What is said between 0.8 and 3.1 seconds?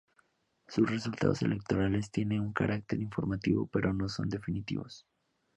resultados electorales, tiene un carácter